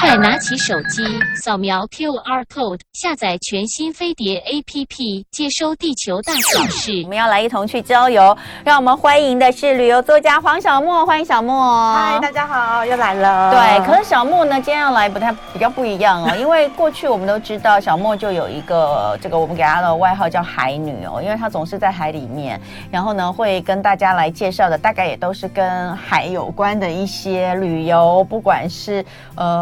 [0.00, 1.02] 快拿起手机，
[1.34, 7.00] 扫描 QR code，下载全新飞碟 APP，接收地球大小事。
[7.04, 11.94] 我们要来一同去郊游，让我们欢迎的是旅游作家黄小莫，欢迎小莫。
[11.94, 13.50] 嗨，大家好，又来了。
[13.50, 22.60] 对，可是小莫呢，今天要来不太比较不一样哦， 因为过去我们都知道小莫就有一个这个我们给他的外号叫海女哦，因为他总是在海里面，
[22.90, 29.02] 然后呢会跟大家来介绍的大概也都是跟海有关的一些旅游，不管是
[29.36, 29.61] 呃。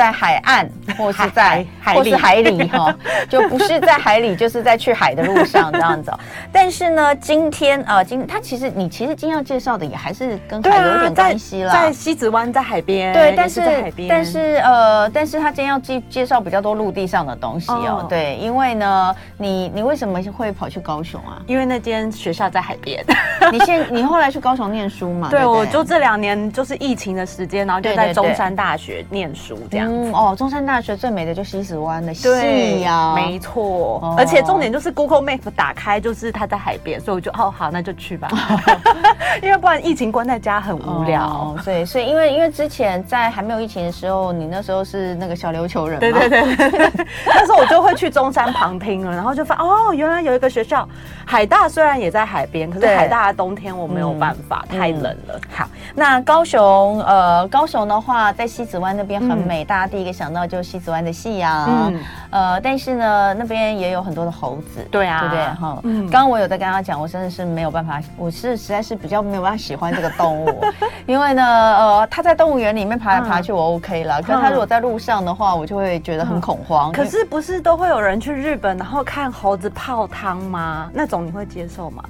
[0.00, 2.96] 在海岸， 或是在海，或是海里哈，
[3.28, 6.10] 就不是在海里， 就是在去海的路上这样子。
[6.50, 13.12] 但是呢，今天啊，今他其实你其实今天要介绍的也还是跟海有点关系啦，在西子湾，在海边。
[13.12, 18.06] 对，但是在海边，但是呃，但是他今天要介介绍比较多陆地上的东西哦。
[18.08, 21.42] 对，因为呢，你你为什么会跑去高雄啊？
[21.46, 23.04] 因为那间学校在海边。
[23.52, 25.28] 你现你后来去高雄念书嘛？
[25.28, 29.89] 对，我就这两年就是疫情的时间，然后就在中山大学念书这样。
[29.90, 33.98] 嗯哦，中山大学最美的就是西子湾的夕阳，没错。
[34.02, 38.28] 哦、而且重点就是 Google Map 打开就是它在海边，所以我就哦好，那就去吧。
[39.42, 41.22] 因为不然疫情关在家很无聊。
[41.22, 47.06] 哦、对，所以因为因为之前在还没有疫情的时候，你那时候是那个小琉球人嘛，对对对。
[47.26, 50.88] 那时候我就会去中山旁听了，然后就发哦，原来有一个学校，
[51.24, 55.34] 海大虽然也在海边，可是海大的冬天我没有办法，嗯、太冷了。
[55.34, 60.10] 嗯、好，那高雄呃高雄的话，在西子湾那边很美，嗯、大家第一个。
[60.12, 65.44] 想到就是西子湾的夕阳，嗯，呃，但是呢，那边也有很多的猴子，对啊，对不对？
[65.54, 70.64] 哈，嗯，刚刚我有在跟他讲，我真的是没有办法，我是实在是比较没有办法喜欢这个动物，
[71.06, 76.92] 因为呢，呃，他在动物园里面爬来爬去，我 OK 了，可是他如果在路上的话，我就会觉得很恐慌。
[76.92, 80.90] 可是不是都会有人去日本，然后看猴子泡汤吗？
[80.92, 82.02] 那种你会接受吗？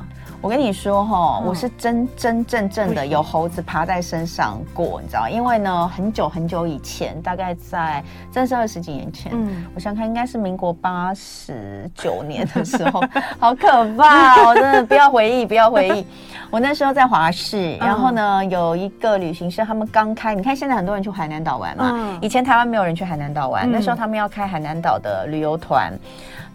[0.42, 5.28] 我跟你说哈，我是真真正正的有猴子爬在身上过，你知道？
[5.28, 8.02] 因为呢，很久很久以前，大概在
[8.32, 13.04] 真是二十几年前，嗯，我想看应该是民国八十九年的时候，
[13.38, 14.54] 好可怕我！
[14.54, 16.06] 真的不要回忆，不要回忆。
[16.50, 20.34] 我那时候在华视，然后呢，有一个旅行社，他们刚开。
[20.34, 25.92] 你看现在很多人去海南岛玩嘛，以前台湾没有人去海南岛玩，那时候他们要开海南岛的旅游团。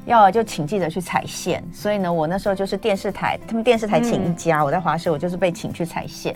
[0.05, 6.35] 要就请记者去踩线，所以呢，我那时候就是电视台，他们电视台请一家，嗯、我在华视，我就是被请去踩线。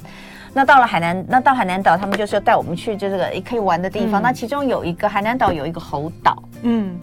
[0.51, 4.19] 那到了海南，那到海南岛，他们就是要带我们去就这个也可以玩的地方。
[4.19, 6.99] 嗯、那其中有一个海南岛有一个猴岛，嗯，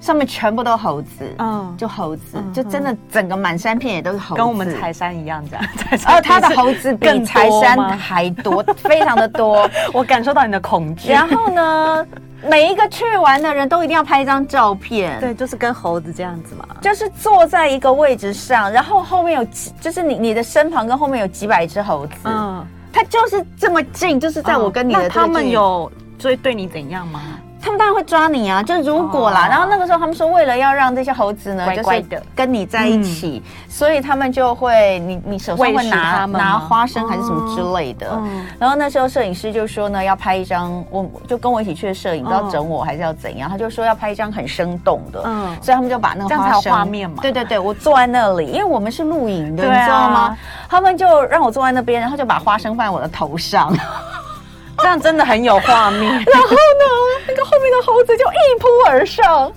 [0.00, 5.64] 上面全部都猴子，嗯，就猴子，嗯、就真的整个满山遍野都是猴子，跟我们柴山一样这样。
[6.04, 11.10] 然后他的猴子比柴山还多，非常的多， 我感受到你的恐惧。
[11.12, 12.06] 然后呢？
[12.48, 27.20] 每一个去玩的人都一定要拍一张照片，对，就是跟猴子这样子嘛，就是坐在一个位置上，然后后面有几，就是你你的身旁跟后面有几百只猴子，嗯，它就是这么近，就是在我跟你的、哦、他们有追对你怎样吗？
[27.68, 28.62] 他们当然会抓你啊！
[28.62, 32.02] 就如果啦，然后那个时候他们说，为了要让这些猴子呢，就是
[32.34, 38.18] 跟你在一起，所以他们就会，你你手上会拿拿花生还是什么之类的。
[38.58, 50.34] 然后那时候摄影师就说呢，要拍一张，我就跟我一起去的摄影，不知道整我还是要怎样，他就说要拍一张很生动的，嗯，所以他们就把那个花生画面嘛，对对对，我坐在那里，因为我们是录影的，你知道吗？
[50.70, 53.70] 他们就让我坐在那边，然后就把花生放在我的头上。
[54.78, 56.12] 这样真的很有画面。
[56.32, 56.84] 然后呢，
[57.26, 59.50] 那个后面的猴子就一扑而上，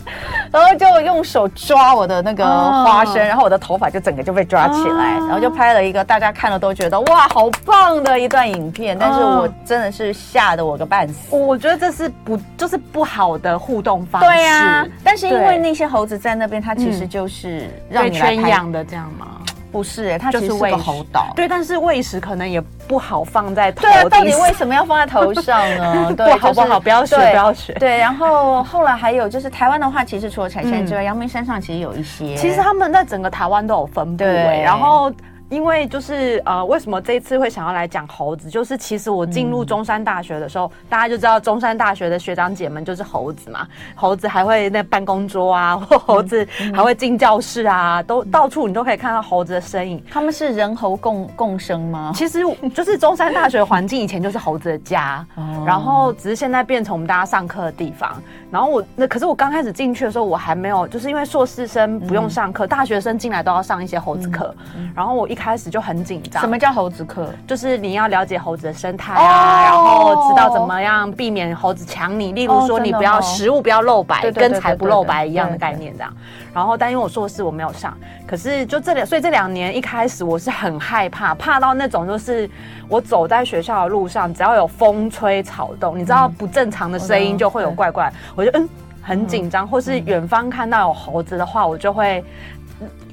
[0.51, 8.97] 然后就用手抓我的那个花生，然后我的头发就整个就被抓起来，然后就拍了一个大家看了都觉得哇，好棒的一段影片。
[8.99, 11.35] 但是我真的是吓得我个半死。
[11.35, 14.27] 我觉得这是不就是不好的互动方式。
[14.27, 19.40] 对呀，但是因为那些猴子在那边，它其实就是让你来圈养的这样吗？
[19.71, 21.31] 不是哎，它就是个猴岛。
[21.35, 23.81] 对，但是喂食可能也不好放在头。
[23.81, 26.13] 对啊，到底为什么要放在头上呢？
[26.17, 27.73] 对，不好不好，不要学，不要学。
[27.73, 32.35] 对，然后后来还有就是台湾的话，其实除了柴山之外，阳明山上其实有一些。
[32.35, 34.17] 其实他们在整个台湾都有分布。
[34.17, 35.11] 对，然后。
[35.51, 38.49] 因为就是呃，为什么这一次会想要来讲猴子？
[38.49, 43.67] 就是其实我进入中山大学的时候，嗯、大家就知道中山大学的学长姐们就是猴子嘛。
[43.93, 50.01] 猴子还会那办公桌啊，或猴子还会进教室啊，嗯、都到处你都可以看到猴子的身影。
[50.09, 52.13] 他们是人猴共共生吗？
[52.15, 52.39] 其实
[52.73, 55.25] 就是中山大学环境以前就是猴子的家，
[55.65, 58.23] 然后只是现在变成我们大家上课的地方。
[58.49, 64.55] 然后我那可是我刚开始进去的时候，我还没有，就是因为硕士生不用上课，嗯、大学生进来都要上一些猴子课。
[64.95, 65.35] 然后我一。
[65.41, 66.39] 开始就很紧张。
[66.39, 67.27] 什么叫猴子课？
[67.47, 72.31] 就是你要了解猴子的生态啊，然后知道怎么样避免猴子抢你。
[72.33, 76.13] 例如说，你不要食物不要露白，跟财不露白一样的概念这样。
[76.53, 77.97] 然后，但因为我硕士我没有上，
[78.27, 82.47] 可是就这两，所以这两年一开始我是很害怕，怕到那种就是
[82.87, 88.69] 我走在学校的路上，只要有风吹草动，你知道不正常的声音就会有怪怪，我就嗯
[89.01, 92.23] 很紧张，或是远方看到有猴子的话，我就会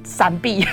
[0.03, 0.65] 闪避，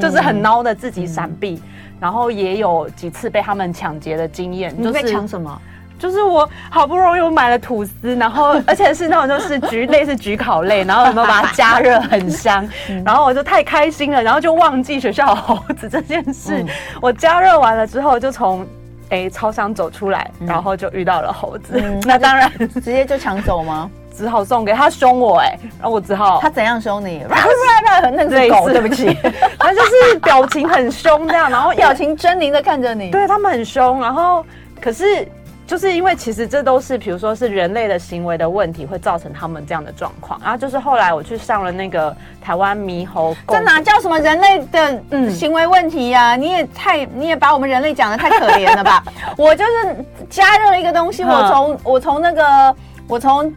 [0.00, 1.62] 就是很孬的自己闪避，
[2.00, 4.74] 然后也有几次被他们抢劫的经验。
[4.76, 5.60] 你在抢什么？
[5.98, 12.68] 就是我好不容易我买了吐司，然后 而且是那种就是焗类似焗烤类，然后有没有把它加热很香，
[13.06, 16.60] 然后我就太开心了，然后就忘记学校有猴子这件事。
[16.60, 16.66] 嗯、
[17.00, 18.66] 我加热完了之后就从
[19.10, 21.74] 诶超商走出来，然后就遇到了猴子。
[21.80, 23.88] 嗯、 那当然直接就抢走吗？
[24.16, 27.24] 只好送给他凶我哎，然后我只好他怎样凶你？
[27.28, 29.16] 那是狗，对不起，
[29.58, 33.10] 他就是表情很凶这样，然后 表情狰狞的看着你。
[33.10, 34.44] 对他们很凶，然后
[34.80, 35.26] 可是。
[35.64, 40.38] 就是因为其实这都是，比如说是人类的行为的问题，会造成他们这样的状况。
[40.42, 46.36] 然后就是后来我去上了那个台湾猕猴，这哪叫什么人类的嗯行为问题呀、啊？
[46.36, 49.02] 你也太你也把我们人类讲的太可怜了吧？
[49.38, 52.76] 我就是加热了一个东西，我从我从那个
[53.08, 53.50] 我从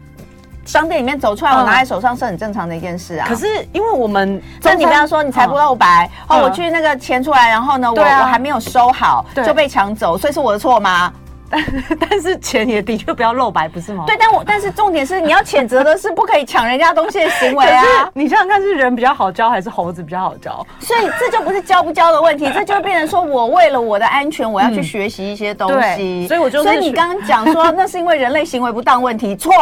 [0.66, 3.26] 商店里面走出来，我拿在手上是很正常的一件事啊。
[3.26, 11.10] 可是因为我们，那你不要说你财不露白哦，我去那个钱出来，然后呢，我我还没有收好就被抢走，所以是我的错吗？
[11.50, 11.64] 但
[12.08, 14.04] 但是钱也的确不要露白，不是吗？
[14.06, 17.84] 对，但我但是重点是你要谴责的是不可以抢人家东西的行为啊！
[18.14, 20.66] 你想想看，是人比较好教还是猴子比较好教？
[20.80, 26.26] 所以这就不是 教不教的问题，这就变成说我为了我的安全，我要去学习一些东西。
[26.26, 29.52] 所以我就所以你刚刚讲说那是因为人类行为不当问题，错，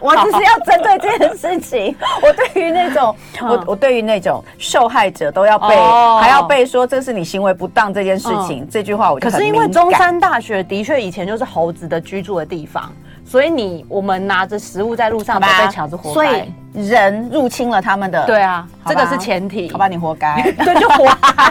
[0.00, 1.94] 我只是要针对这件事情。
[2.22, 5.76] 我对于那种我我对于那种受害者都要被
[6.20, 10.85] 还要被说这是你行为不当这件事情，这句话我就可是因为中山大学的。
[10.86, 12.92] 却以前就是猴子的居住的地方，
[13.24, 16.14] 所以你我们拿着食物在路上都被抢着活该。
[16.14, 19.72] 所以人入侵了他们的，对啊，这个是前提。
[19.72, 21.04] 好吧，你活该， 对，就活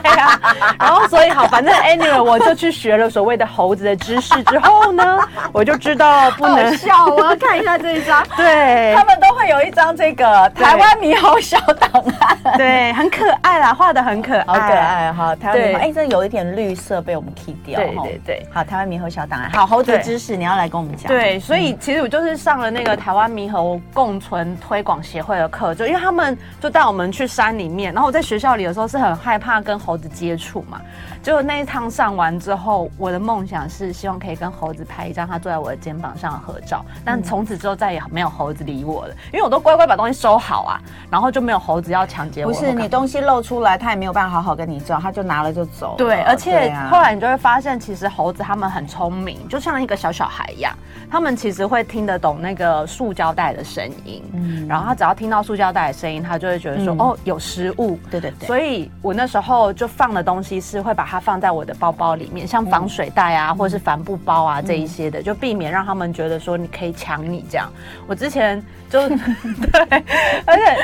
[0.04, 0.39] 该啊。
[0.80, 5.19] 然后所以好，反正 anyway，我就去学了所谓的猴子的知识之后呢，
[5.51, 7.06] 我就知道不能笑。
[7.07, 15.36] 我要看一下这一张， 对，他们都会有一张这个台湾猕猴小档案，对，很可爱啦，画的很可爱，好可爱哈。
[15.36, 18.48] 台湾猕猴，哎，这有一点绿色被我们 key 掉，对对对。
[18.54, 21.07] 好，台湾猕猴小档案，好，猴子的知识你要来跟我们讲。
[21.07, 30.81] 对，所以其实我就是上了那个台湾猕猴共存推广协会的课，就因为他们就带我们去山里面，然后我在学校里的时候是很害怕跟猴子接触嘛。
[31.21, 36.85] 结果那一趟上完之后，我的梦想是希望可以跟猴子拍一张他坐在我的肩膀上的合照。
[37.03, 40.79] 但从此之后再也没有猴子理我了，因为我都乖乖把东西收好啊，
[41.09, 42.51] 然后就没有猴子要抢劫我。
[42.51, 45.97] 不是你东西露出来，他也没有办法好好跟你照，他就拿了就走了。
[45.97, 50.75] 对，而且后来你就会发现，其实猴子他们很聪明，就像一个小小孩一样，
[51.09, 54.23] 他们其实会听得懂那个塑胶袋的声音。
[54.33, 58.00] 嗯，然后他只要听到塑胶袋的声音，他就会觉得说，嗯、哦，有食物。
[58.09, 58.47] 对对对。
[58.47, 67.71] 所以我那时候就放的东西是会把它放在我的包包里面，像防水袋啊，嗯、或者是帆布包啊、嗯、这一些的，就避免让他们觉得说你可以抢你这样。
[68.07, 70.03] 我之前就 对，
[70.45, 70.77] 而且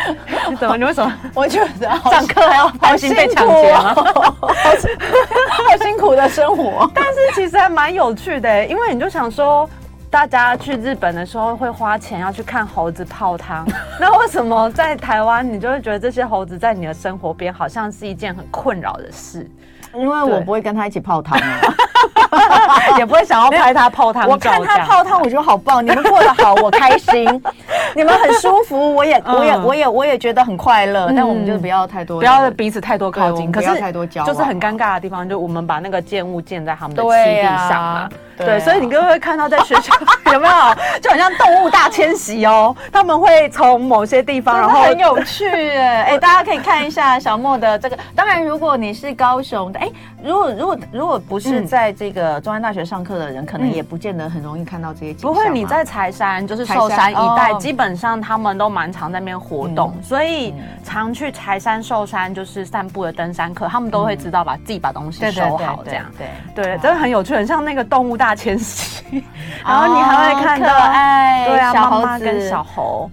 [0.50, 1.14] 你怎么你为什么？
[1.34, 3.96] 我觉得上课还要担心被抢劫吗？
[3.96, 9.70] 好辛苦的生活， 但是其实还蛮有趣的，因为你就想说。
[10.12, 13.66] 大家去日本的时候会花钱要去看猴子泡汤，
[13.98, 19.50] 那为什么在台湾你就会觉得这些猴子在你的生活边好像是一件很困扰的事？
[19.94, 24.28] 因为我不会跟他一起泡汤啊， 也不会想要拍他泡汤。
[24.28, 27.44] 我看他泡汤，我觉得好棒，你们过得好，我开心，
[27.96, 31.12] 你们很舒服，我也，我也，我也，我也觉得很快乐。
[31.16, 38.10] 但我们就不要太多，不要彼此太多靠近，可是太多交，就是很尴尬的地方，就我们把那个建物建在他们的栖地上嘛。
[38.38, 39.94] 对，所以你就会看到在学校
[40.34, 40.54] 有没有，
[41.00, 42.76] 就很像动物大迁徙哦。
[42.92, 47.96] 他们会从某些地方，然后很有趣哎哎，大家可以看一下小莫的这个。
[48.16, 49.92] 当然，如果你是高雄的，哎，
[50.24, 55.34] 如果如果如果不是在这个中山大学上课的人，可能也不见得很容易看到这些景象。
[55.34, 66.06] 不会，你在柴山就是寿山一带，基本上他们都蛮常在那边活动，所以常去柴山寿山就是散步的登山客，他们都会知道把自己把东西收好这样。
[66.18, 66.28] 对。
[66.54, 69.24] 对，真的很有趣，很像那个动物大迁徙，
[69.66, 73.10] 然后你还会看到，哎对啊，妈妈跟小猴，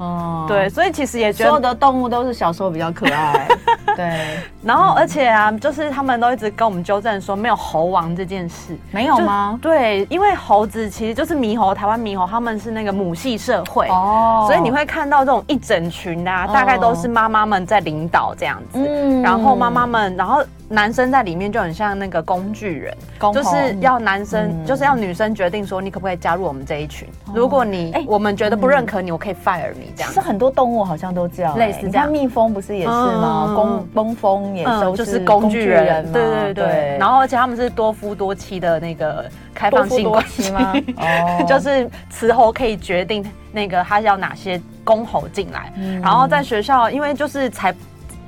[0.49, 3.49] 对，所以其实也觉得所有的动物都是小时候比较可爱，
[3.97, 4.39] 对。
[4.63, 9.59] 然后而且啊，就是他们都一直跟我们纠正说，没有猴王这件事，没有吗？
[9.63, 20.43] 对，因为猴子其实就是猕猴，台湾猕猴，他们是那个母系社会哦，所以你会看到这种一整群啊，大概都是妈妈们在领导这样子，嗯，然后妈妈们，然后。
[20.71, 22.95] 男生在里面就很像那个工具人，
[23.33, 27.09] 就是要男生，就是要女生决定说你可不可以加入我们这一群。
[27.35, 30.11] 如果你我们觉得不认可你，我可以 fire 你这样。
[30.11, 32.11] 其实很多动物好像都这样，类似这样。
[32.11, 33.55] 蜜蜂不是也是吗？
[33.57, 36.97] 工蜂蜂也都是工具人，对对对。
[37.01, 40.75] 然后而且他们是多夫多妻的那个开放性关系吗？
[40.99, 45.73] 哦， 就是雌猴可以决定那个他要哪些公猴进来，
[46.03, 47.75] 然后在学校因为就是才。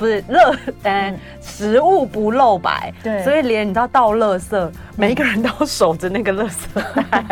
[0.00, 6.54] 不是乐，嗯，食物不露白，对，所以连你知道倒垃圾，每一个人都守着那个垃圾
[7.10, 7.22] 袋，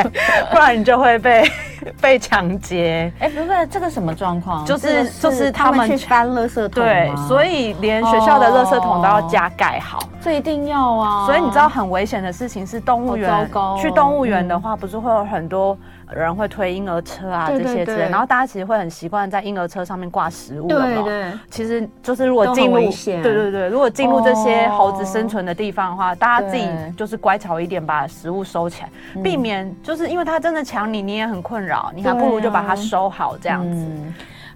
[0.53, 1.51] 不然你就会被
[1.99, 3.11] 被抢劫。
[3.21, 4.67] 哎，不是这个什么状况？
[4.67, 11.25] 就是就是他们去搬垃圾桶，对，所以连学校的垃圾桶都要加盖好，这一定要啊。
[11.25, 15.75] 所以你知道很危险的事情是动物园，去动物园的话，不是会有很多。
[16.15, 21.33] 人会推婴儿车啊，这些之类，然后大家其实会很习惯在婴儿车上面挂食物，对对。
[21.51, 33.87] 其实就是如果进入，对对对，如果进入这些猴子生存的地方的话，大家自己就是乖巧一点，把食物收起来，避免就是因为它真的抢你，你也很困扰，你还不如就把它收好这样子。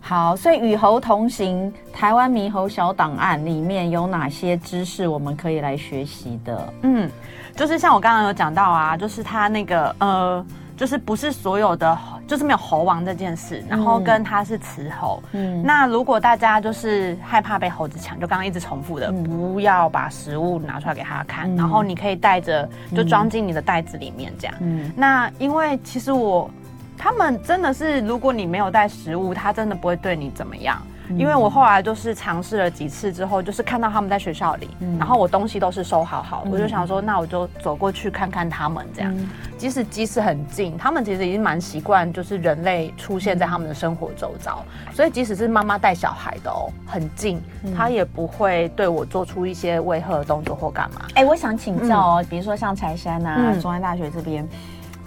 [0.01, 6.73] 好，所以与猴同行，台湾猕猴小档案里面有哪些知识我们可以来学习的？
[6.83, 7.11] 嗯，
[7.55, 10.47] 就是像我刚刚有讲到啊，就是它那个呃。
[10.83, 11.97] 就是不是所有的，
[12.27, 15.23] 就是没有猴王这件事，然后跟他是雌猴。
[15.31, 24.57] 嗯，那如果大家就是害怕被猴子抢，就刚刚一直重复的，嗯、不要把食物拿出来给他看，嗯、然后你可以带着，就装进你的袋子里面这样。
[24.59, 26.51] 嗯，那因为其实我，
[26.99, 30.83] 他们真的是，如果你没有带食物，他真的不会对你怎么样。
[31.19, 39.15] 因为我后来就是尝试了几次之后，就是看到他们在学校里，嗯、然后我东西都是收好好，嗯、我就想说，那我就走过去看看他们这样。
[39.17, 39.29] 嗯、
[39.59, 51.03] 即使即使很近，他们其实已经蛮习惯，就是人类出现在他们的生活周遭，嗯、所以即使是妈妈带小孩的哦，很近，嗯、他也不会对我做出一些威吓的动作或干嘛。
[51.15, 54.49] 哎、欸，我想请教哦，嗯、比如说像柴山啊，嗯、中山大学这边，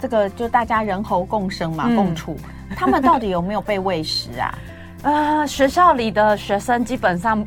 [0.00, 2.36] 这个就大家人猴共生嘛，嗯、共处，
[2.76, 4.54] 他们到底有没有被喂食啊？
[5.06, 7.46] 呃，学校里的学生基本上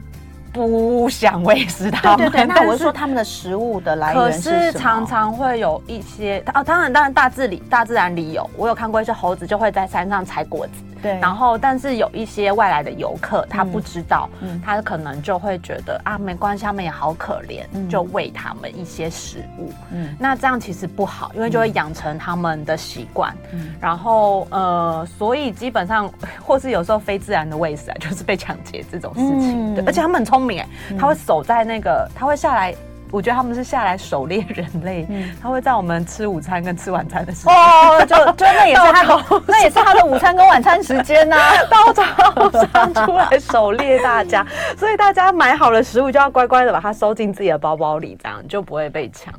[0.54, 2.30] 不想喂食他们。
[2.30, 4.50] 对对对， 那我是说他们的食物的来源是？
[4.50, 10.74] 可是常常会有一些哦，当然当然大自里大自然里有，我有看过一些猴子就会在山上采果子。
[11.02, 26.12] 对，然后但是有一些外来的游客，他不知道，嗯，他可能就会觉得啊，没关系，他们也好可怜，就喂他们一些食物，嗯，那这样其实不好，因为就会养成他们的习惯，嗯，然后呃，所以基本上
[26.46, 32.76] 或是有时候非自然的喂食啊，就是被抢劫这种事情，对，而且他们很聪明哎，他会守在那个，他会下来。
[33.12, 42.04] 我觉得他们是下来狩猎人类，嗯、他会在我们吃午餐跟吃晚餐的时候，哦，就就那也是他的， 那也是他的午餐跟晚餐时间呐、啊， 到早
[42.74, 44.46] 上出来狩猎大家，
[44.78, 49.34] 所以大家买好了食物就要乖乖的把它收进自己的包包里，这样就不会被抢。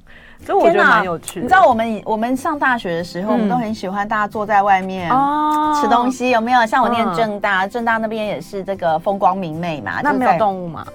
[0.45, 1.43] 所以我觉得蛮有趣的。
[1.43, 5.11] 你知道我们我们上大学的时候，嗯、我们都很喜欢大家坐在外面
[5.81, 6.65] 吃东西，哦、有没有？
[6.65, 10.87] 像我念正大，正、嗯、大那边也是这个风光明媚嘛，那没有动物吗？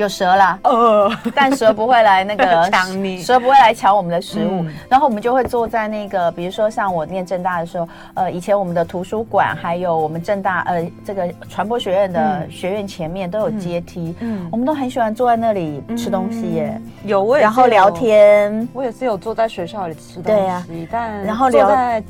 [0.00, 4.62] 有蛇啦，呃， 但蛇不会来那个 抢你，蛇不会来抢我们的食物。
[4.62, 22.02] 嗯、然后我们就会坐在那个，比如说像我念正大的时候，呃，以前我们的图书馆还有我们正大呃这个传播学院的学院前面都有阶梯，嗯，嗯我们都很喜欢坐在那里吃东西耶，有，我然后聊天，我也是有坐在学校里吃东西，对呀、啊，但然后聊在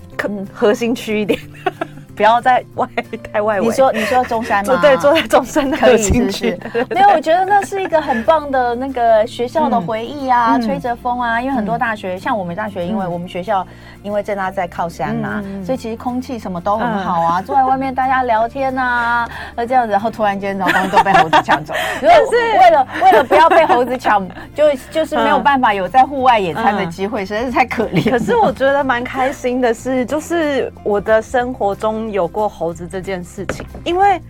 [0.52, 1.38] 核心区一点。
[2.20, 2.86] 不要在外
[3.32, 3.66] 太外围。
[3.66, 4.76] 你说你说中山吗？
[4.82, 6.60] 对，坐在中山可以进去？
[6.90, 11.40] 没有，我觉得那是一个很棒的那个学校的回忆啊，吹着风啊。
[11.40, 13.66] 因为很多大学，像我们大学，因为我们学校
[14.02, 17.40] 因为正大在靠山嘛，所以其实空气什么都很好啊。
[17.40, 21.72] 坐在外面大家聊天啊，那这样子，然后突然间，然后都被猴子抢走。
[22.02, 28.10] 但是为了为了不要被猴子抢，就就是没有办法有在户外野餐的机会，实在是太可怜。
[28.10, 32.09] 可是我觉得蛮开心的是，就是我的生活中。
[32.10, 34.20] 有过猴子这件事情，因为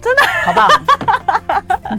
[0.00, 0.68] 真的好棒，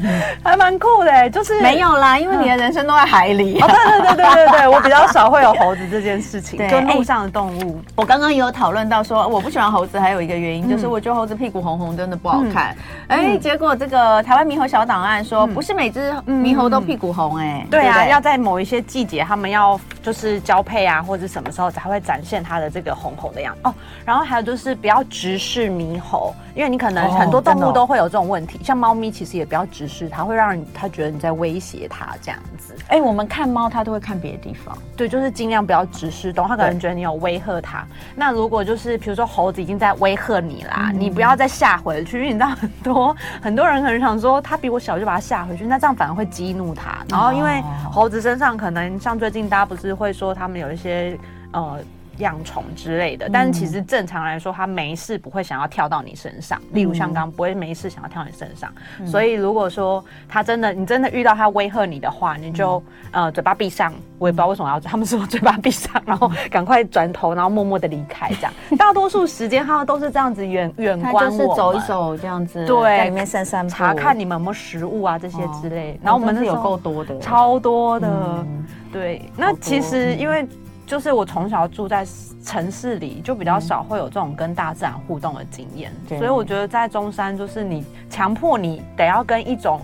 [0.43, 3.53] 还蛮酷的，就是没有啦，因为你的人生都在海里。
[3.53, 7.81] 对对对对对对，我比较少会有猴子这件事情，跟路上的动物。
[7.95, 12.75] 我刚刚也有讨论到说，我不喜欢猴子，还有一个原因就是我觉得猴子屁股红红，真的不好看。
[13.07, 23.61] 哎，结果这个台湾猕猴小档案说，不是每只猕猴都屁股红，哎，对啊，要在某一些季节，他们要就是交配啊，或者什么时候才会展现它的这个红红的样子。
[23.63, 23.73] 哦。
[24.05, 32.75] 然后还有就是不要直视猕猴，因为你可能很多动物都会有这种问题，像猫咪其实也不要直视，它会让他觉得你在威胁他这样子。
[32.87, 37.85] 哎，我们看猫，它都会看别的地方，对，就是尽量不要直视动物，它可能觉得你有威吓它。
[38.15, 46.97] 那如果就是比如说猴子已经在威吓你啦，你不要再吓回去，因为你知道 很多很多人可能想说它比我小就把它吓回去，那这样反而会激怒它。
[47.09, 47.61] 然后因为
[47.91, 51.17] 猴子身上可能像最近大家不是会说他们有一些
[51.51, 51.77] 呃。
[52.17, 56.61] 恙虫之类的，但是其实正常来说，它没事不会想要跳到你身上。
[56.71, 58.71] 例如像刚刚不会没事想要跳你身上，
[59.05, 63.93] 所以如果说它真的你真的遇到它威吓你的话，你就呃嘴巴闭上。
[64.19, 68.29] 我也不知道为什么要他们说嘴巴闭上，然后赶快转头，然后默默的离开。
[68.29, 75.99] 这样 大多数时间它都是这样子远远观，就是走一走这样子，对，在里面散散步，查看你们有没有食物啊这些之类。
[76.01, 78.45] 然后我们是有够多的，超多的。
[78.93, 80.47] 对，那其实因为。
[80.93, 82.05] 就是我从小住在
[82.45, 89.81] 城市里，就比较少会有这种跟大自然互动的经验，嗯、所以我觉得在中山，就是你强迫你得要跟一种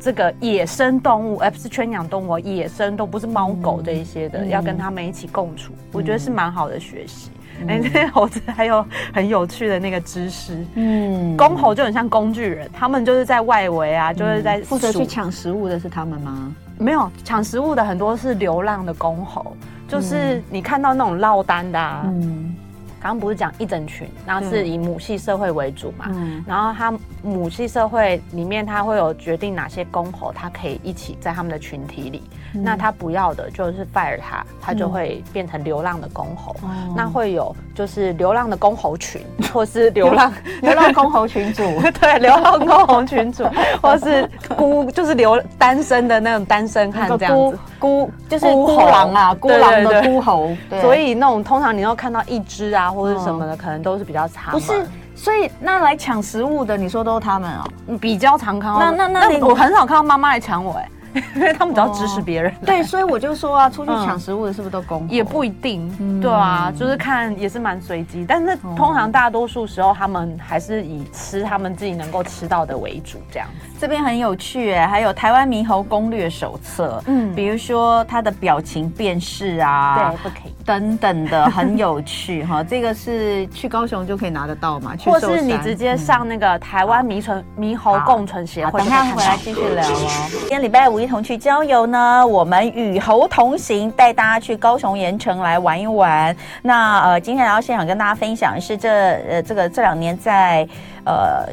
[0.00, 7.30] 这个野生动物，而不是圈养动物，野生都不是猫狗这一些的，嗯、要跟他们一起共处，嗯、我觉得是蛮好的学习。
[7.68, 8.82] 哎、嗯，这些猴子还有
[9.12, 16.50] 很有趣的那个知识，嗯，公猴就很像工具人，他们就是在外围啊，就是在负责去抢食物的是他们吗？
[16.78, 19.54] 没有，抢食物的很多是流浪的公猴。
[19.88, 22.54] 就是你看到那种落单的，啊，嗯，
[23.00, 32.22] 刚刚不是讲一整群，然后是以母系社会为主嘛，嗯，然后它母系社会里面，它会有决定哪些公猴，它可以一起在他们的群体里。
[32.52, 36.56] 那他不要的就是 fire 他，他就会变成流浪的公猴。
[36.94, 39.20] 那会有就是流浪的公猴群，
[39.52, 41.62] 或是流浪流浪公猴群主，
[42.00, 43.44] 对，流浪公猴群主，
[43.82, 44.26] 或是
[44.56, 50.56] 孤就是流单身的那种单身汉这样子，孤就是孤狼啊，孤狼的孤猴。
[50.80, 54.50] 所以那种通常你都看到一只啊或者什么的，可能都是比较差。
[54.50, 57.98] 不是，所以那来抢食物的，你说都是他们哦？
[58.00, 58.78] 比较常看到。
[58.78, 60.88] 那那那我很少看到妈妈来抢我哎。
[61.34, 65.08] 因为他们只要指使别人，对，所以我就说啊，出去抢食物的是不是都公？
[65.08, 73.48] 也不一定，对啊，就是看也是蛮随机，但是通常大多数时候他们还是以吃他们自己能够吃到的为主，这样。
[73.80, 82.62] 这边很有趣哎，还有台湾猕猴攻略手册，嗯，比如说它的表情辨识啊，对，不可以等等的，很有趣哈。
[82.68, 84.94] 这个是去高雄就可以拿得到嘛？
[85.04, 90.28] 或是你直接上那个台湾迷存猕猴共存协会，等下回来继续聊哦。
[90.40, 90.96] 今天礼拜五。
[90.96, 96.34] 一同去郊游呢，我们与猴同行，带大家去高雄盐城来玩一玩。
[96.62, 100.66] 那呃，今天来到现场跟大家分享的是这呃这个这两年在
[101.04, 101.46] 呃。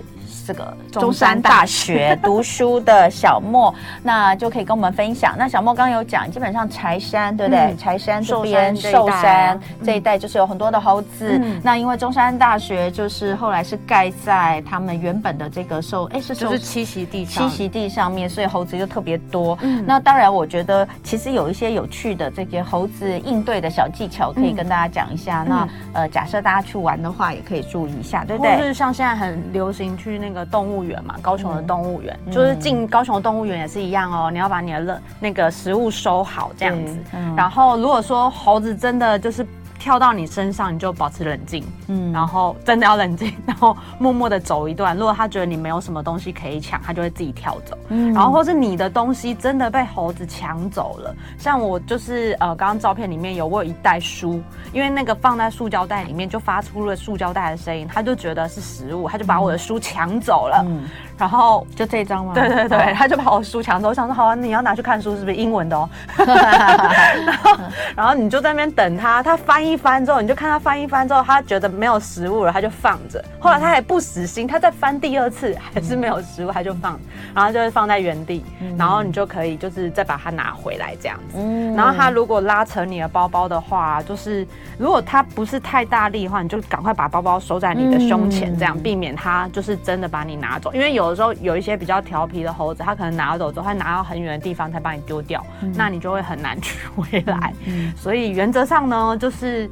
[0.45, 5.35] 这个中山大学 读书的小莫，那就可以跟我们分享。
[5.37, 7.75] 那小莫刚刚有讲，基本上柴山对不对？
[7.77, 11.41] 柴山这边寿山这一带就是有很多的猴子。
[11.63, 19.57] 那因为中山大学就是后来是盖在他们原本的这个寿哎是就是栖息地栖息地上面，所以猴子就特别多。
[19.85, 25.45] 那当然，我觉得其实有一些有趣的这些猴子应对的小技巧可以跟大家讲一下。
[25.47, 28.57] 那呃，假设大家去玩的话，也可以注意一下，对不对？
[28.57, 30.32] 就是像现在很流行去那个。
[30.33, 34.31] 那个动物园嘛，高雄的动物园，嗯、就是进高雄的动物园也是一样哦。
[34.31, 36.97] 你要把你的乐那个食物收好，这样子。
[37.13, 39.45] 嗯、然后如果说猴子真的就是。
[39.79, 41.61] 跳到你身上，你就保持冷静，
[41.93, 44.97] 嗯，然后真的要冷静，然后默默的走一段。
[44.97, 47.77] 如果他觉得你没有什么东西可以抢，他就会自己跳走。
[47.89, 60.63] 嗯，然后或是你的东西真的被猴子抢走了，像我就是呃，刚刚照片里面有我有一袋书，因为那个放在塑胶袋里面就发出了塑胶袋的声音，他就觉得是食物，他就把我的书抢走了。
[60.67, 60.83] 嗯，
[61.17, 62.33] 然后就这张吗？
[62.35, 63.89] 对对对，他就把我书抢走。
[63.89, 65.89] 我想说，好啊，你要拿去看书是不是英文的哦？
[66.17, 67.57] 然后
[67.95, 69.63] 然后你就在那边等他，他翻。
[69.63, 73.21] 一翻之后，你就看他翻一翻之后，他觉得没有食物了，他就放着。
[73.41, 76.97] 后来他还不死心，他再翻第二次还是没有食物，他就放，
[77.35, 78.41] 然后就会放在原地，
[78.77, 81.37] 然后你就可以就是再把它拿回来这样子。
[81.75, 90.71] 然后他如果拉扯你的包包的话，就是如果他不是太大力的话，你就赶快把包包收在你的胸前，这样避免他就是真的把你拿走。
[90.73, 97.53] 因为有的时候有一些比较调皮的猴子，他可能拿走之后，他拿到很远的地方才把你丢掉，那你就会很难取回来。
[97.97, 99.69] 所以原则上呢，就是。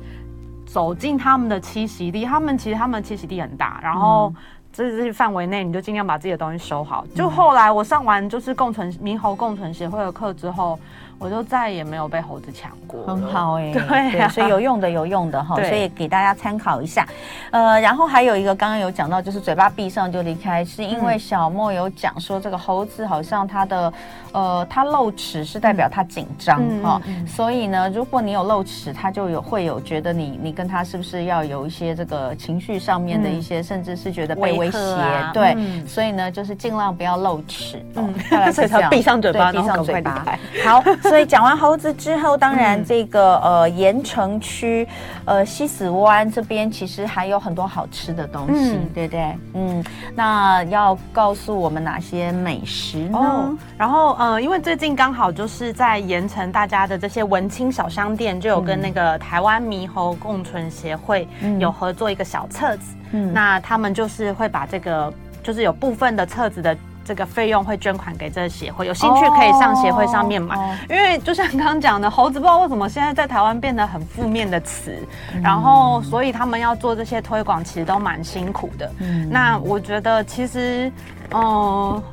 [0.71, 4.33] 走进他们的栖息地，他们其实他们栖息地很大，然后
[4.71, 7.05] 这这些范围内，你就尽量把自己的东西收好。
[7.13, 10.79] 就后来我上完就是共存猕猴共存协会的课之后，
[11.21, 13.03] 我就再也没有被猴子抢过。
[13.05, 17.07] 很好哎、 欸，对，所以有用的有用的哈，所以给大家参考一下。
[17.51, 23.93] 呃，然后还有一个刚刚有讲到，就是嘴巴闭上就离开，是因为小莫有讲说这个猴子好像它的
[24.31, 38.13] 呃它露齿是代表它紧张哈，所以呢，如果你有露齿，它就有会有觉得你你跟它是不是要有一些这个情绪上面的一些，嗯、甚至是觉得被威胁，啊、对，嗯、所以呢，就是尽量不要露齿，嗯，
[38.51, 40.25] 所以它闭上嘴巴，闭上嘴巴。
[40.65, 40.81] 好，
[41.11, 44.87] 所以讲完猴子之后，当然这个呃盐城区
[45.25, 49.37] 呃西子湾这边其实还有很多好吃的东西，嗯、对不对？
[49.53, 49.83] 嗯，
[50.15, 53.17] 那要告诉我们哪些美食呢？
[53.19, 61.27] 哦、然后呃，因为最近刚好就是在盐城，大家的这些文青小商店就有跟那个台湾猕猴共存协会
[61.59, 66.77] 有合作一个小册子，嗯，那他们就是会把这个就是有部分的册子的。
[67.11, 70.55] 这个费用会捐款给这个协会，有兴趣可以上协会上面买。
[70.55, 70.75] Oh, oh.
[70.89, 74.97] 因为就像刚刚讲的，猴子不知道为什么现在在台湾变得很负面的词，
[75.35, 78.89] 嗯、然后所以他们要做这些推广，其实都蛮辛苦的。
[78.99, 80.89] 嗯，那我觉得其实，
[81.31, 82.03] 嗯、呃、嗯、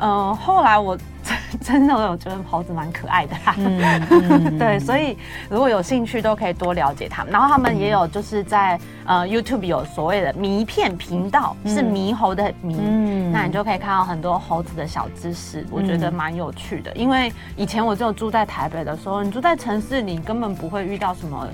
[0.00, 0.98] 呃，后来我。
[1.60, 3.54] 真的，我觉得猴子蛮可爱的啦。
[3.58, 5.16] 嗯 嗯、对，所以
[5.48, 7.32] 如果有兴趣，都可以多了解他们。
[7.32, 16.92] 然后他们也有就是在呃 YouTube 有所谓的迷片频道，嗯、是猕猴的迷，嗯、那你就可以看到很多猴子的小知识，我觉得蛮有趣的。
[16.94, 21.46] 因为以前我只有住在台北的时候，你住在城市，你根本不会遇到什么。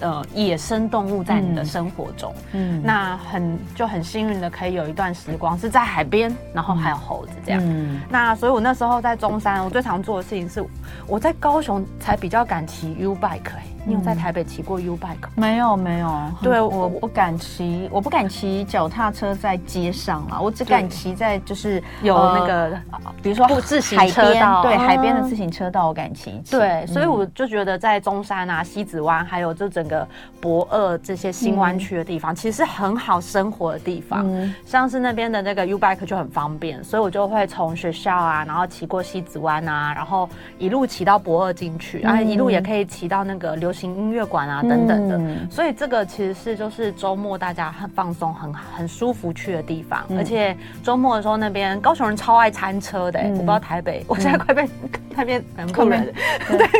[0.00, 10.64] 呃，野生动物在你的生活中，嗯，嗯，那很就很幸运的可以有一段时光是在海边，然后还有猴子这样，嗯，那所以我那时候在中山，我最常做的事情是
[11.06, 13.62] 我在高雄才比较敢骑 U bike 欸。
[13.84, 15.28] 你有在台北骑过 U bike？
[15.34, 16.30] 没有，没有。
[16.40, 22.80] 对，我不敢骑，我不敢骑脚踏车在街上啊，我只敢骑在就是有那个，
[23.20, 26.40] 比如说自行车道，对，海边的自行车道我敢骑。
[26.48, 30.06] 对，所以我就觉得在中山啊、西子湾，还有这整个
[30.40, 34.24] 博二这些新湾区的地方，其实是很好生活的地方。
[34.64, 43.71] 像是那边的那个 U bike 就很方便，所以我就会从学校啊，然后骑过西子湾啊，然后一路骑到博二进去，然后一路也可以骑到那个流。
[43.72, 50.04] 行音乐馆啊，等等的，所以这个其实是就是周末大家很放松、很很舒服去的地方。
[50.16, 54.68] 而且周末的时候，那边高雄人超爱餐车的、我不知道台北，我现在快被
[55.16, 56.12] 那边很酷人。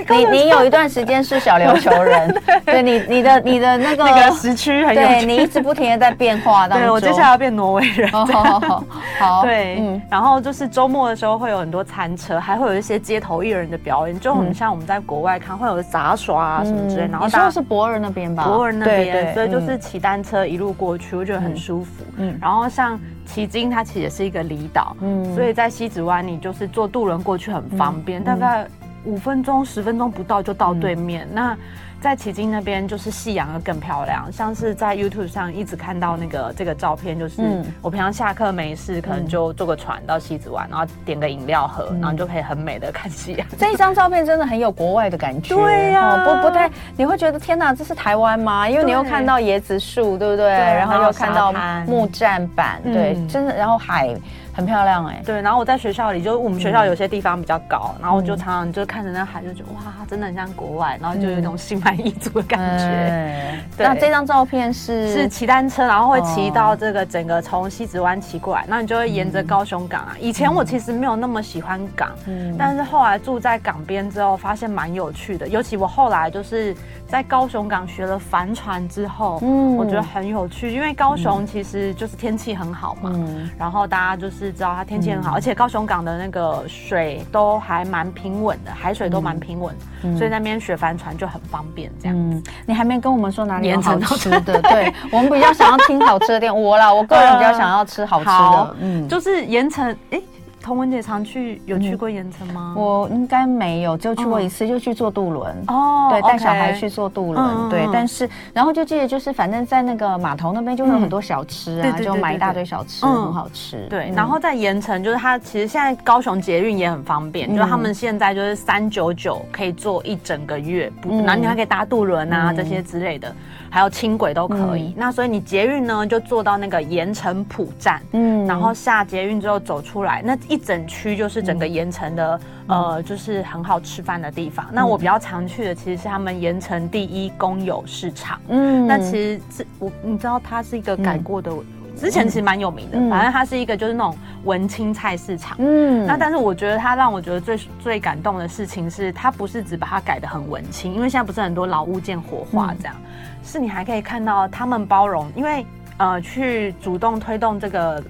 [0.07, 6.87] 对， 你你有一段时间是小琉球人， 对你你的你的那个那个时区很有，对你一直不停的在变化当中。
[6.87, 8.11] 对，我接下来要变挪威人。
[8.11, 8.85] 好好好，
[9.19, 16.83] 好对，嗯，然后就是周末的时候会有很多餐车，还会有一些街头艺人的表演，就很像我们在国外看会有杂耍啊什么。
[16.89, 18.45] 之类、然后你说的是博尔那边吧？
[18.45, 22.05] 博尔那边，所以就是骑单车一路过去，我觉得很舒服。
[22.17, 24.97] 嗯，然后像旗津，它其实也是一个离岛，
[25.35, 28.67] 所以在西子湾，你就是坐渡轮过去很方便，大概
[29.05, 31.27] 五分钟、十分钟不到就到对面。
[31.33, 31.57] 那
[32.03, 37.41] 在旗津那边就是夕阳又更漂亮，像是在 YouTube 上一直看到那个这个照片，就是
[37.81, 43.47] 我平常下课没事，可能就坐个船到西子湾，然后点个饮料喝，然后就可以很美的看夕阳。
[43.57, 48.69] 这一张照片真的很有国外的感觉，对呀，不不太你会觉得天哪，这是台湾吗？
[48.69, 50.49] 因为你又看到椰子树，对不对？
[50.49, 51.55] 然后又看到
[51.87, 54.13] 木栈板，对，真的，然后海。
[54.53, 62.85] 很漂亮哎、欸，对，然后我在学校里，就我们学校有些地方比较高，嗯、然后我就常常就看着那海，就觉得哇，真的很像国外，然后就有一种心满意足的感觉。
[62.85, 70.17] 嗯、 对，那这张照片是是骑单车，然后会骑到这个整个从西子湾骑过来，那你就会沿着高雄港啊。
[70.21, 76.75] 以前我其实没有那么喜欢港，嗯、但是后来住在港边之后，发现蛮有趣的，尤其我后来就是。
[77.13, 89.77] 在高雄港学了帆船之后，嗯，我觉得很有趣，因为高雄其实就是天气很好嘛，嗯，然后大家就是知道它天气很好，而且高雄港的那个水都还蛮平稳的，海水都蛮平稳，
[90.17, 91.93] 所以那边学帆船就很方便。
[92.01, 94.63] 这样子，你还没跟我们说哪里有好吃的？
[94.63, 100.19] 对，我们比较想要听好吃的店，我啦，我个人比较想要吃好吃的，嗯，就是盐城，哎。
[100.63, 102.75] 童文姐常去，有去过盐城吗？
[102.77, 105.53] 我应该没有，就去过一次，就去坐渡轮。
[105.67, 107.69] 哦，对，带小孩去坐渡轮。
[107.69, 113.87] 对，但是然后就记得就是，反正在那个码头那边就会有很多小吃啊，就买一大堆小吃，很好吃。
[113.91, 120.93] 对，然后在盐城就是它其实现在高雄捷运也很方便，就是他们现在就是三九九可以坐一整个月，
[121.25, 123.35] 然后你还可以搭渡轮啊这些之类的。
[123.75, 134.67] 还有轻轨都可以，嗯、那所以你捷运呢就坐到那个盐城浦站，嗯，然后下捷运之后走出来，那一整区就是整个盐城的，嗯、呃，就是很好吃饭的地方。
[134.67, 141.51] 嗯、那我比较常去的其实是他们盐城第一公有市场，嗯，那其实是我你知道它是一个改过的。
[141.51, 145.57] 嗯之前其实蛮有名的，嗯、反正它是一个就是那种文青菜市场。
[145.61, 155.65] 嗯，那但是我觉得它让我觉得最最感动的事情是，它不是只把它改的很文青，因为现在不是很多老物件活化这样，嗯、是你还可以看到他们包容，因为
[155.99, 158.03] 呃去主动推动这个。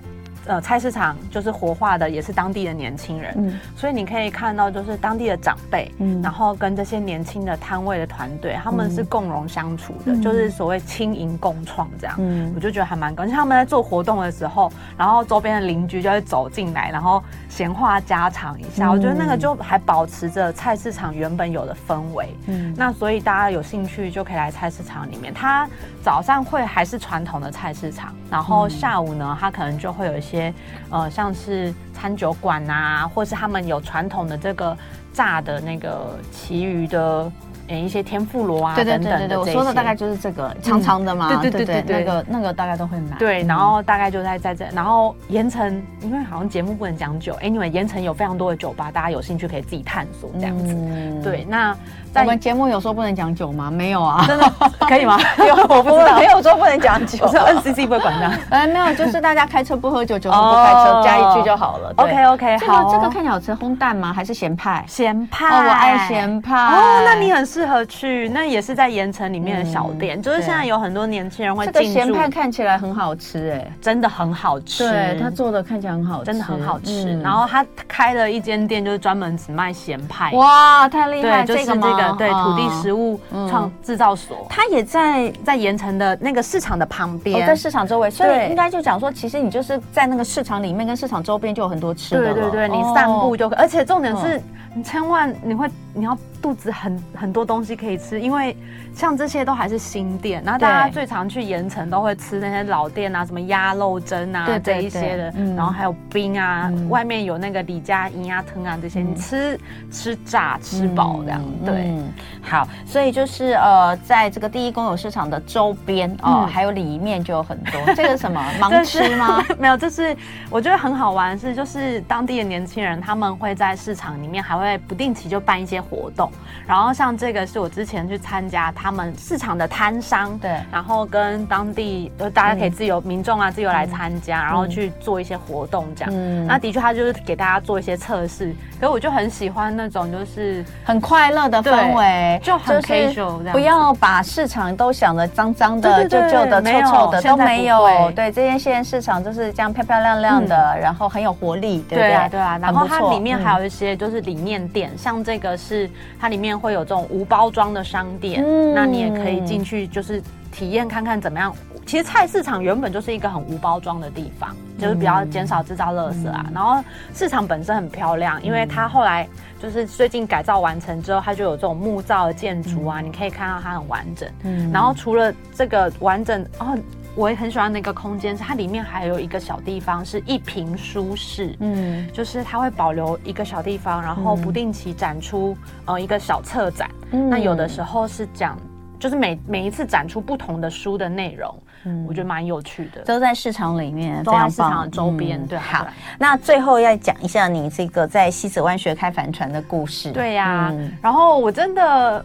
[0.47, 13.33] 呃，菜市场就是活化的，也是当地的年轻人，嗯，所以你可以看到，就是当地的长辈，嗯，然后跟这些年轻的摊位的团队，他们是共荣相处的，嗯、就是所谓轻盈共创这样，嗯，我就觉得还蛮高兴。
[13.33, 25.33] 他们在做活动的时候，然后周边的邻居就会走进来，然后闲话家常一下，嗯、我觉得那个就还保持着菜市场原本有的氛围，嗯，那所以大家有兴趣就可以来菜市场里面。
[25.33, 25.69] 他
[26.03, 30.32] 早上会还是传统的菜市场，然后下午呢，他可能就会有一些。
[30.33, 30.53] 些
[30.91, 34.77] 呃，像是餐酒馆啊，或是他们有传统的这个
[35.13, 37.31] 炸的那个其余的。
[37.69, 43.17] 一些天妇罗啊，对对对对对，我说的大概就是这个长长的嘛，对对对对，那个那个大概都会买。
[43.17, 50.77] 对，然后大概就在在这，然后盐城，因为好像节目不能讲酒，anyway，盐城有非常多的酒吧，大家有兴趣可以自己探索这样子。
[51.23, 51.75] 对，那
[52.21, 53.71] 我们节目有说不能讲酒吗？
[53.71, 54.53] 没有啊，真的
[54.87, 55.19] 可以吗？
[55.39, 58.31] 有，我不知道，没有说不能讲酒，是 NCC 不会管的。
[58.51, 61.93] 哎， 没有，就是大家开车不喝酒，酒后不开车，加一句就好了。
[61.97, 62.93] OK OK，好。
[62.93, 64.13] 这个看起来好吃，烘蛋吗？
[64.13, 64.85] 还是咸派？
[64.87, 66.55] 咸派，我爱咸派。
[66.55, 68.53] 哦，那你很适合去那。
[68.53, 71.81] 也是在盐城里面的小店，嗯、就是现在有很多年轻人会进驻。
[71.81, 74.87] 这个咸派看起来很好吃，欸，哎，真的很好吃。
[74.87, 77.15] 对，他做的看起来很好吃，真的很好吃。
[77.15, 80.33] 嗯、然后他开了一间店，就是专门只卖咸派。
[80.33, 81.47] 哇，太厉害！
[81.47, 81.65] 对，就是
[82.03, 88.11] 这个对土地食物创制造所，它也在在盐城的那个市场的旁边，在市场周围。
[88.11, 92.35] 所以应该就讲说，其实你就是在那个市场里面，跟市场周边就有很多吃的。
[92.35, 94.41] 对对对，你散步就可，而且重点是。
[94.75, 98.57] 你千万你会你要肚子很很多东西可以吃，因为
[98.95, 111.95] 像这些都还是新店，然后大家最常去盐城都会吃那些老店啊，什么鸭肉蒸啊，这一些的，然后还有冰啊，外面有那个李家银鸭汤啊这些，你吃吃炸吃饱这样，对，
[112.41, 119.45] 好，所以就是呃，在这个第一公有市场的周边哦，还有里面就有很多， 这个什么盲吃吗？
[119.61, 120.17] 没有，就是
[120.49, 124.63] 我觉得很好玩，是就是当地的年轻人他们会在市场里面还。
[124.63, 126.31] 会不定期就办一些活动，
[126.67, 136.15] 然后像这个是我之前去参加他们市场的摊商，对，然后跟当地就大家可以自由、嗯、民众啊自由来参加，嗯、然后去做一些活动这样。
[136.15, 148.11] 嗯，那的确他就是给大家做一些测试，可是我就很喜欢那种就是很快乐的氛围，就很 casual 这样，不要把市场都想得脏脏的、旧旧的、臭臭的都没有。
[148.17, 152.09] 对，这些现在市场就是这样漂漂亮亮的，嗯、然后很有活力，对不对？
[152.09, 154.67] 对啊，对啊，然后它里面还有一些就是理念。
[154.73, 161.55] 店像这个是它里面会有这种无包装的商店，嗯、那你也可以进去，就是体验看看怎么样。
[161.87, 166.45] 其实菜市场原本就是一个很无包装的地方，就是比较减少制造垃圾啊。
[166.49, 166.83] 嗯、然后
[167.15, 169.29] 市场本身很漂亮，因为它后来
[169.61, 174.29] 就是最近改造完成之后，它就有这种木造的建筑啊，嗯、你可以看到它很完整。
[174.43, 176.79] 嗯，然后除了这个完整哦。
[177.15, 186.91] 我也很喜欢那个空间，是它里面还有一个小地方是一平书室，嗯，就是它会保留一个小地方，然后不定期展出呃一个小策展。
[187.11, 188.59] 嗯，那有的时候是讲，
[189.03, 195.43] 就是每每一次展出不同的书的内容，嗯，我觉得蛮有趣的，都在市场里面，都在市场的周边。
[195.43, 195.85] 嗯、对，好，
[196.21, 200.13] 那最后要讲一下你这个在西子湾学开帆船的故事。
[200.13, 202.25] 对呀、啊，嗯、然后我真的。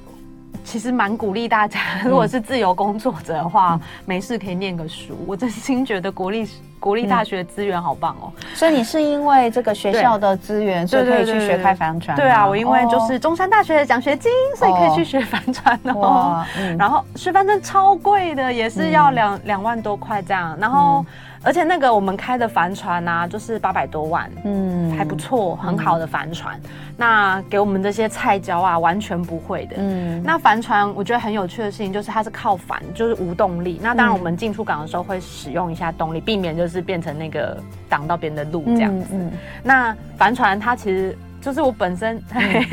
[0.68, 5.18] 其实蛮鼓励大家，如果是自由工作者的话，嗯、没事可以念个书。
[5.26, 6.46] 我真心觉得国立
[6.78, 8.30] 国立大学资源好棒哦。
[8.54, 12.18] 所以你是因为这个学校的资源，所以可以去学开帆船？
[12.18, 16.46] 对啊，我因为就是中山大学的奖学金，所以可以去学帆船哦。
[16.60, 20.58] 嗯、然后学帆船超贵的，也是要两两、嗯、万多块这样。
[20.60, 21.00] 然后。
[21.00, 21.06] 嗯
[21.43, 26.60] 而且那个我们开的帆船呢、啊，就是八百多万，嗯，还不错，很好的帆船。
[26.63, 29.76] 嗯、那给我们这些菜椒啊，完全不会的。
[29.78, 33.80] 嗯，那帆船我觉得很有趣的事情就是它是靠帆，就是无动力。
[33.82, 39.08] 那当然我们进出港的时候会使用一下动力，避免就是变成那个挡到别人的路这样子。
[39.12, 39.32] 嗯嗯、
[39.63, 42.21] 那帆船它其实就是我本身，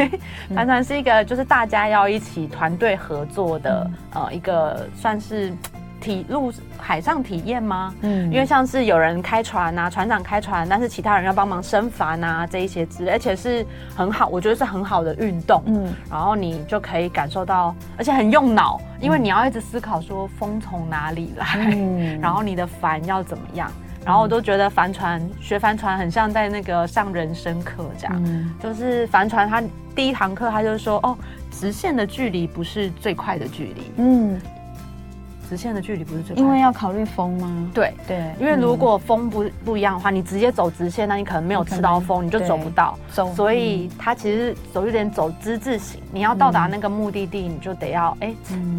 [0.55, 5.53] 帆船是一个就是大家要一起团队合作的，嗯、呃，一个算是。
[6.05, 7.95] 体陆海上体验吗？
[8.03, 13.64] 嗯，因为像是有人开船啊，船长开船，但是其他人要帮忙升帆啊，这一些之类，而且是
[13.97, 15.62] 很好，我觉得是很好的运动。
[15.67, 23.73] 嗯，然后你就可以感受到，而且很用脑，因为你要一直思考说风从哪里来，嗯， 然后你的帆要怎么样，
[24.05, 29.62] 然后我都觉得帆船学帆船很像在那个上人生课这样，嗯，就是帆船它
[29.95, 31.17] 第一堂课他就说哦，
[31.51, 34.40] 直线的距离不是最快的距离，嗯。
[35.49, 37.71] 直线的距离不是最，因为要考虑风吗？
[37.75, 42.99] 对对，因为如果风不不一样的话，你直接走直线，那你可能没有吃到风，你就走不到。
[43.11, 46.01] 走，所以它其实走有点走之字形。
[46.13, 48.35] 你要到达那个目的地，你就得要哎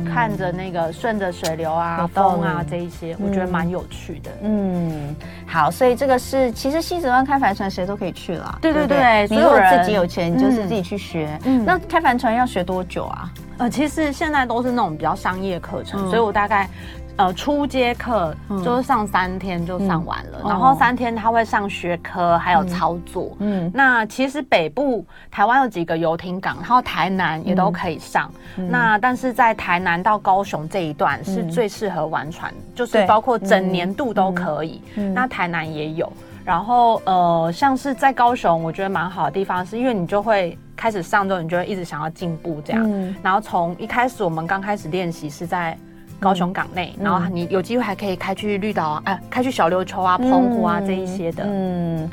[0.06, 4.32] 看着那个顺着水流啊、风啊这一些，我觉得蛮有趣的。
[4.41, 5.15] 嗯，
[5.55, 8.59] 好，所以这个是其实西子湾开帆船谁都可以去了。
[8.61, 11.39] 对对对，你如果自己有钱，你就是自己去学。
[11.45, 13.31] 嗯，那开帆船要学多久啊？
[13.59, 16.69] 呃，其实现在都是那种比较商业课程，所以我大概。
[17.17, 23.32] 呃，初阶课就是上三天就上完了，嗯、然后三天他会上学科，还有操作。
[23.39, 28.30] 嗯，那其实北部台湾有几个游艇港，然后台南也都可以上。
[28.58, 34.82] 嗯、那但是在台南到高雄这一段是最适合玩船，嗯、就是包括整年度都可以。
[35.13, 36.12] 那台南也有，
[36.43, 42.84] 然后呃，像是在高雄，我觉得蛮好的地方，是因为你就会开始上之后，你就会一直想要进步这样。
[42.86, 45.78] 嗯、然后从一开始我们刚开始练习是在。
[46.19, 51.43] 高雄港内，然后你有机会还可以开去绿岛啊，哎，开去小琉球啊、澎湖啊这一些的。
[51.45, 52.10] 嗯。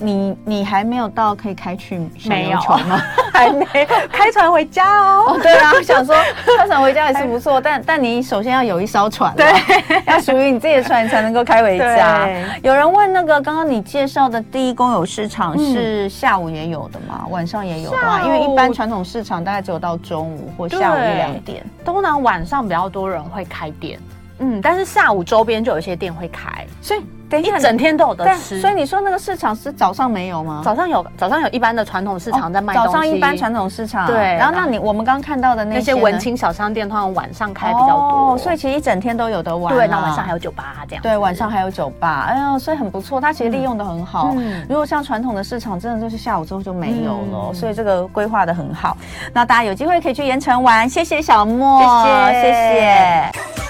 [0.00, 3.00] 你你还没有到可以开去小琉球吗？
[3.32, 3.64] 还没
[4.10, 5.24] 开船回家哦。
[5.28, 6.14] 哦，对啊， 想说
[6.58, 9.46] 开船回家也是不错，但但你首先要有一艘船，对，
[10.06, 12.26] 要属于你自己的船，你才能够开回家。
[12.62, 17.26] 有人问那个刚刚你介绍的第一公有市场是下午也有的吗？
[17.30, 18.22] 晚上也有的吗？
[18.24, 24.00] 因为一般传统市场大概只有到中午或下午一两点，通常晚上比较多人会开店。
[24.38, 27.00] 嗯，但是下午周边就有一些店会开，所以。
[27.30, 30.60] 等一整天都有的吃，所以你说那个市场是早上没有吗？
[30.64, 32.74] 早上有，早上有一般的传统市场在卖。
[32.74, 34.16] 早上一般传统市场，对。
[34.34, 39.72] 然后那你我们刚刚看到的那些文青小商店，通常晚上开比较多，哦所以其实一整天都有的玩。
[39.72, 41.02] 对，那晚上还有酒吧这样。
[41.02, 43.20] 对，晚上还有酒吧，哎呦，所以很不错。
[43.20, 44.32] 它其实利用的很好。
[44.36, 48.96] 嗯如果像传统的市场，真的就是下午之后就没有了，所以这个规划的很好。
[49.32, 53.69] 那大家有机会可以去盐城玩，谢谢小莫，谢谢谢谢。